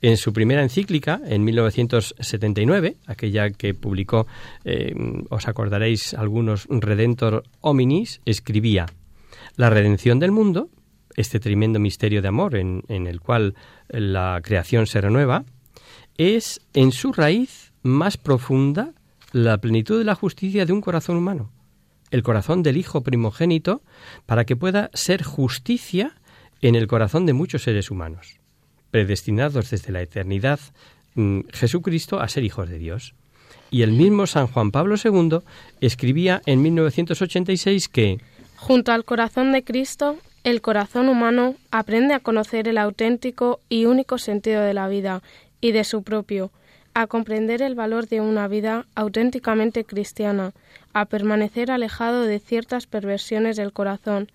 [0.00, 4.26] en su primera encíclica, en 1979, aquella que publicó,
[4.64, 4.94] eh,
[5.30, 8.86] os acordaréis algunos, Redentor Hominis, escribía,
[9.56, 10.68] La redención del mundo,
[11.16, 13.54] este tremendo misterio de amor en, en el cual
[13.88, 15.44] la creación se renueva,
[16.16, 18.92] es en su raíz más profunda
[19.32, 21.50] la plenitud de la justicia de un corazón humano,
[22.10, 23.82] el corazón del Hijo primogénito,
[24.26, 26.14] para que pueda ser justicia
[26.62, 28.38] en el corazón de muchos seres humanos
[28.90, 30.60] predestinados desde la eternidad
[31.14, 33.14] mm, Jesucristo a ser hijos de Dios.
[33.70, 35.40] Y el mismo San Juan Pablo II
[35.80, 38.18] escribía en 1986 que
[38.56, 44.18] Junto al corazón de Cristo, el corazón humano aprende a conocer el auténtico y único
[44.18, 45.22] sentido de la vida
[45.60, 46.50] y de su propio,
[46.94, 50.52] a comprender el valor de una vida auténticamente cristiana,
[50.92, 54.28] a permanecer alejado de ciertas perversiones del corazón,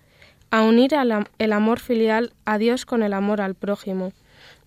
[0.54, 0.92] a unir
[1.38, 4.12] el amor filial a Dios con el amor al prójimo,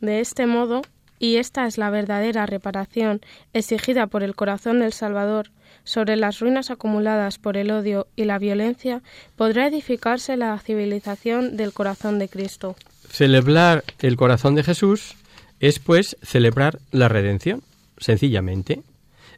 [0.01, 0.81] de este modo,
[1.17, 3.21] y esta es la verdadera reparación
[3.53, 5.49] exigida por el corazón del Salvador,
[5.85, 9.01] sobre las ruinas acumuladas por el odio y la violencia,
[9.37, 12.75] podrá edificarse la civilización del corazón de Cristo.
[13.09, 15.15] Celebrar el corazón de Jesús
[15.61, 17.63] es, pues, celebrar la redención,
[17.97, 18.81] sencillamente.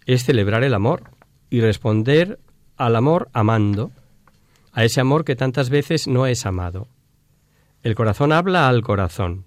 [0.08, 1.12] Es celebrar el amor
[1.52, 2.40] y responder
[2.76, 3.92] al amor amando,
[4.80, 6.88] a ese amor que tantas veces no es amado.
[7.84, 9.44] El corazón habla al corazón.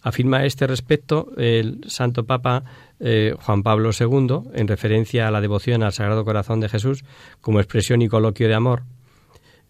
[0.00, 2.62] Afirma a este respecto el Santo Papa
[3.00, 7.02] eh, Juan Pablo II, en referencia a la devoción al Sagrado Corazón de Jesús
[7.40, 8.84] como expresión y coloquio de amor.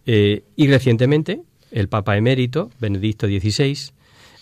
[0.04, 1.40] Eh, y recientemente,
[1.70, 3.94] el Papa emérito, Benedicto XVI,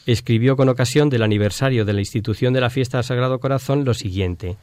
[0.06, 3.94] escribió con ocasión del aniversario de la institución de la fiesta del Sagrado Corazón lo
[3.94, 4.56] siguiente.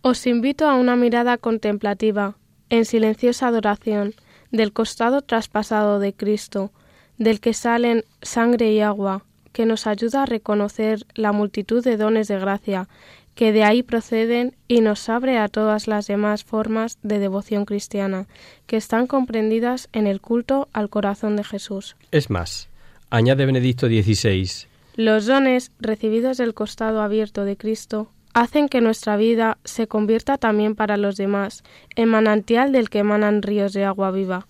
[0.00, 2.38] Os invito a una mirada contemplativa,
[2.70, 4.14] en silenciosa adoración,
[4.54, 6.70] del costado traspasado de Cristo,
[7.18, 12.28] del que salen sangre y agua, que nos ayuda a reconocer la multitud de dones
[12.28, 12.88] de gracia
[13.34, 18.26] que de ahí proceden y nos abre a todas las demás formas de devoción cristiana
[18.66, 21.96] que están comprendidas en el culto al corazón de Jesús.
[22.12, 22.68] Es más,
[23.10, 29.58] añade Benedicto XVI, Los dones recibidos del costado abierto de Cristo hacen que nuestra vida
[29.64, 31.62] se convierta también para los demás
[31.96, 34.46] en manantial del que emanan ríos de agua viva.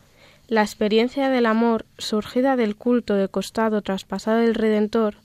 [0.48, 5.16] La experiencia del amor surgida del culto de costado traspasado del Redentor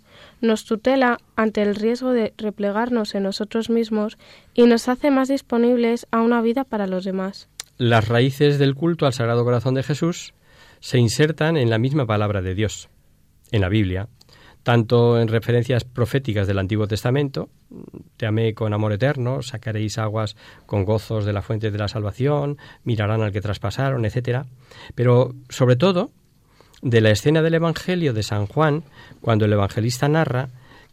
[0.41, 4.18] nos tutela ante el riesgo de replegarnos en nosotros mismos
[4.53, 7.49] y nos hace más disponibles a una vida para los demás.
[7.78, 10.34] Las raíces del culto al Sagrado Corazón de Jesús
[10.82, 12.89] se insertan en la misma palabra de Dios,
[13.51, 14.07] en la Biblia,
[14.70, 17.49] tanto en referencias proféticas del Antiguo Testamento,
[18.17, 20.36] te amé con amor eterno, sacaréis aguas
[20.67, 24.43] con gozos de la fuente de la salvación, mirarán al que traspasaron, etc.
[24.93, 26.11] Pero sobre todo
[26.84, 28.84] de la escena del Evangelio de San Juan,
[29.22, 30.49] cuando el evangelista narra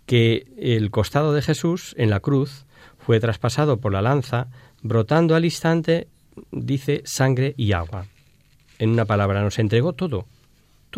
[0.06, 2.64] que el costado de Jesús en la cruz
[2.96, 4.46] fue traspasado por la lanza,
[4.80, 6.08] brotando al instante,
[6.50, 8.06] dice, sangre y agua.
[8.78, 10.24] En una palabra, nos entregó todo,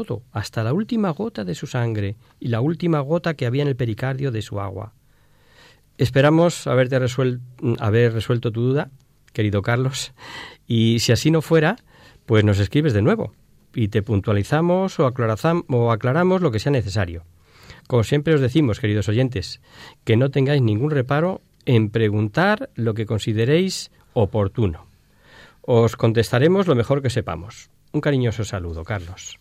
[0.04, 3.68] todo, hasta la última gota de su sangre y la última gota que había en
[3.68, 4.94] el pericardio de su agua.
[5.96, 8.90] Esperamos haberte haber resuelto tu duda,
[9.32, 10.12] querido Carlos,
[10.68, 11.76] y si así no fuera,
[12.26, 13.32] pues nos escribes de nuevo
[13.74, 17.24] y te puntualizamos o, o aclaramos lo que sea necesario.
[17.88, 19.60] Como siempre os decimos, queridos oyentes,
[20.04, 24.86] que no tengáis ningún reparo en preguntar lo que consideréis oportuno.
[25.62, 27.70] Os contestaremos lo mejor que sepamos.
[27.92, 29.40] Un cariñoso saludo, Carlos.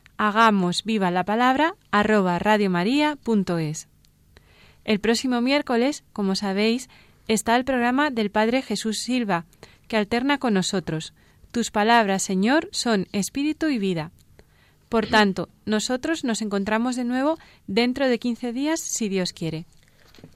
[0.21, 3.87] hagamos viva la palabra arroba radiomaria.es.
[4.85, 6.91] El próximo miércoles, como sabéis,
[7.27, 9.45] está el programa del Padre Jesús Silva,
[9.87, 11.15] que alterna con nosotros.
[11.49, 14.11] Tus palabras, Señor, son espíritu y vida.
[14.89, 19.65] Por tanto, nosotros nos encontramos de nuevo dentro de 15 días, si Dios quiere.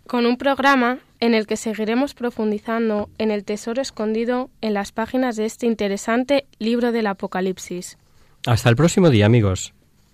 [0.07, 5.35] Con un programa en el que seguiremos profundizando en el tesoro escondido en las páginas
[5.35, 7.99] de este interesante libro del Apocalipsis.
[8.47, 9.74] Hasta el próximo día, amigos.